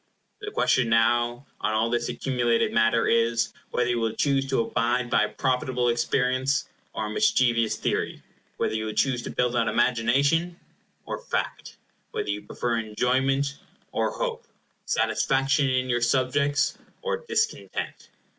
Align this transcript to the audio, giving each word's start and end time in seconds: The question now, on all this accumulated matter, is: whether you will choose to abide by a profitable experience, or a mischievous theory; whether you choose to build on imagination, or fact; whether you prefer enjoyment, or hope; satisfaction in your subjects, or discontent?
The 0.39 0.49
question 0.49 0.89
now, 0.89 1.45
on 1.59 1.73
all 1.75 1.91
this 1.91 2.09
accumulated 2.09 2.73
matter, 2.73 3.05
is: 3.07 3.53
whether 3.69 3.87
you 3.87 3.99
will 3.99 4.15
choose 4.15 4.47
to 4.49 4.61
abide 4.61 5.11
by 5.11 5.25
a 5.25 5.29
profitable 5.29 5.89
experience, 5.89 6.67
or 6.95 7.05
a 7.05 7.09
mischievous 7.11 7.75
theory; 7.75 8.23
whether 8.57 8.73
you 8.73 8.91
choose 8.93 9.21
to 9.21 9.29
build 9.29 9.55
on 9.55 9.69
imagination, 9.69 10.59
or 11.05 11.19
fact; 11.21 11.77
whether 12.13 12.29
you 12.31 12.41
prefer 12.41 12.79
enjoyment, 12.79 13.59
or 13.91 14.09
hope; 14.09 14.47
satisfaction 14.87 15.69
in 15.69 15.87
your 15.87 16.01
subjects, 16.01 16.79
or 17.03 17.17
discontent? 17.17 18.09